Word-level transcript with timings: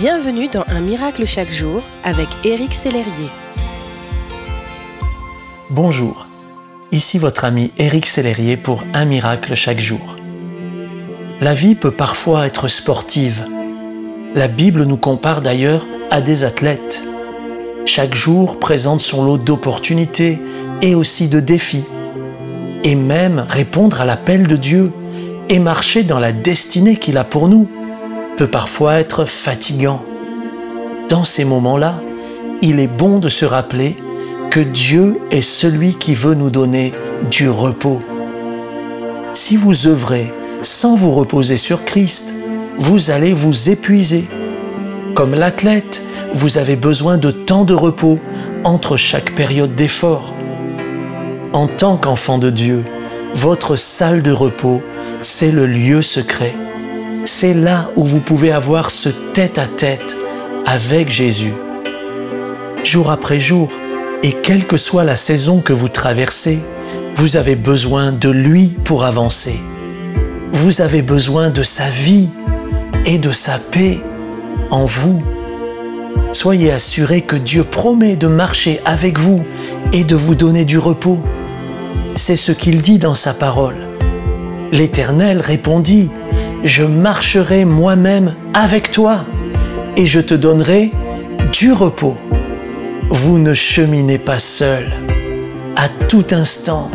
Bienvenue 0.00 0.48
dans 0.48 0.64
Un 0.68 0.80
miracle 0.80 1.26
chaque 1.26 1.50
jour 1.50 1.82
avec 2.04 2.26
Éric 2.42 2.72
Sellerier. 2.72 3.28
Bonjour, 5.68 6.26
ici 6.90 7.18
votre 7.18 7.44
ami 7.44 7.70
Éric 7.76 8.06
Sellerier 8.06 8.56
pour 8.56 8.82
Un 8.94 9.04
miracle 9.04 9.54
chaque 9.54 9.78
jour. 9.78 10.16
La 11.42 11.52
vie 11.52 11.74
peut 11.74 11.90
parfois 11.90 12.46
être 12.46 12.66
sportive. 12.66 13.44
La 14.34 14.48
Bible 14.48 14.84
nous 14.84 14.96
compare 14.96 15.42
d'ailleurs 15.42 15.86
à 16.10 16.22
des 16.22 16.44
athlètes. 16.44 17.04
Chaque 17.84 18.14
jour 18.14 18.58
présente 18.58 19.02
son 19.02 19.22
lot 19.22 19.36
d'opportunités 19.36 20.40
et 20.80 20.94
aussi 20.94 21.28
de 21.28 21.40
défis. 21.40 21.84
Et 22.84 22.94
même 22.94 23.44
répondre 23.46 24.00
à 24.00 24.06
l'appel 24.06 24.46
de 24.46 24.56
Dieu 24.56 24.92
et 25.50 25.58
marcher 25.58 26.04
dans 26.04 26.18
la 26.18 26.32
destinée 26.32 26.96
qu'il 26.96 27.18
a 27.18 27.24
pour 27.24 27.50
nous 27.50 27.68
parfois 28.44 29.00
être 29.00 29.24
fatigant. 29.24 30.02
Dans 31.08 31.24
ces 31.24 31.44
moments-là, 31.44 31.94
il 32.62 32.80
est 32.80 32.86
bon 32.86 33.18
de 33.18 33.28
se 33.28 33.44
rappeler 33.44 33.96
que 34.50 34.60
Dieu 34.60 35.18
est 35.30 35.42
celui 35.42 35.94
qui 35.94 36.14
veut 36.14 36.34
nous 36.34 36.50
donner 36.50 36.92
du 37.30 37.48
repos. 37.48 38.00
Si 39.34 39.56
vous 39.56 39.86
œuvrez 39.86 40.32
sans 40.62 40.96
vous 40.96 41.10
reposer 41.10 41.56
sur 41.56 41.84
Christ, 41.84 42.34
vous 42.78 43.10
allez 43.10 43.32
vous 43.32 43.70
épuiser. 43.70 44.28
Comme 45.14 45.34
l'athlète, 45.34 46.04
vous 46.32 46.58
avez 46.58 46.76
besoin 46.76 47.18
de 47.18 47.30
temps 47.30 47.64
de 47.64 47.74
repos 47.74 48.18
entre 48.64 48.96
chaque 48.96 49.34
période 49.34 49.74
d'effort. 49.74 50.34
En 51.52 51.66
tant 51.66 51.96
qu'enfant 51.96 52.38
de 52.38 52.50
Dieu, 52.50 52.84
votre 53.34 53.76
salle 53.76 54.22
de 54.22 54.32
repos, 54.32 54.82
c'est 55.20 55.52
le 55.52 55.66
lieu 55.66 56.02
secret 56.02 56.54
c'est 57.30 57.54
là 57.54 57.88
où 57.94 58.04
vous 58.04 58.18
pouvez 58.18 58.50
avoir 58.50 58.90
ce 58.90 59.08
tête-à-tête 59.08 60.16
avec 60.66 61.08
Jésus. 61.08 61.52
Jour 62.82 63.08
après 63.08 63.38
jour, 63.38 63.70
et 64.24 64.32
quelle 64.42 64.66
que 64.66 64.76
soit 64.76 65.04
la 65.04 65.14
saison 65.14 65.60
que 65.60 65.72
vous 65.72 65.88
traversez, 65.88 66.58
vous 67.14 67.36
avez 67.36 67.54
besoin 67.54 68.10
de 68.10 68.28
lui 68.28 68.74
pour 68.84 69.04
avancer. 69.04 69.60
Vous 70.52 70.80
avez 70.80 71.02
besoin 71.02 71.50
de 71.50 71.62
sa 71.62 71.88
vie 71.88 72.30
et 73.06 73.18
de 73.18 73.30
sa 73.30 73.58
paix 73.58 74.00
en 74.70 74.84
vous. 74.84 75.22
Soyez 76.32 76.72
assurés 76.72 77.22
que 77.22 77.36
Dieu 77.36 77.62
promet 77.62 78.16
de 78.16 78.26
marcher 78.26 78.80
avec 78.84 79.20
vous 79.20 79.44
et 79.92 80.02
de 80.02 80.16
vous 80.16 80.34
donner 80.34 80.64
du 80.64 80.78
repos. 80.78 81.20
C'est 82.16 82.36
ce 82.36 82.50
qu'il 82.50 82.82
dit 82.82 82.98
dans 82.98 83.14
sa 83.14 83.34
parole. 83.34 83.76
L'Éternel 84.72 85.40
répondit, 85.40 86.10
je 86.62 86.84
marcherai 86.84 87.64
moi-même 87.64 88.34
avec 88.54 88.90
toi 88.90 89.24
et 89.96 90.06
je 90.06 90.20
te 90.20 90.34
donnerai 90.34 90.92
du 91.52 91.72
repos. 91.72 92.16
Vous 93.10 93.38
ne 93.38 93.54
cheminez 93.54 94.18
pas 94.18 94.38
seul. 94.38 94.92
À 95.76 95.88
tout 95.88 96.26
instant, 96.32 96.90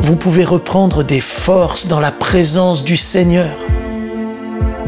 vous 0.00 0.16
pouvez 0.16 0.44
reprendre 0.44 1.04
des 1.04 1.20
forces 1.20 1.88
dans 1.88 2.00
la 2.00 2.10
présence 2.10 2.84
du 2.84 2.96
Seigneur. 2.96 3.54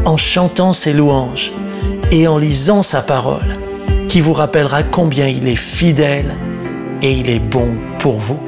En 0.05 0.17
chantant 0.17 0.73
ses 0.73 0.93
louanges 0.93 1.53
et 2.11 2.27
en 2.27 2.39
lisant 2.39 2.83
sa 2.83 3.03
parole, 3.03 3.57
qui 4.09 4.21
vous 4.21 4.33
rappellera 4.33 4.83
combien 4.83 5.29
il 5.29 5.47
est 5.47 5.57
fidèle 5.57 6.35
et 7.03 7.13
il 7.13 7.31
est 7.31 7.39
bon 7.39 7.77
pour 7.99 8.19
vous. 8.19 8.41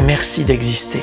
Merci 0.00 0.44
d'exister. 0.44 1.02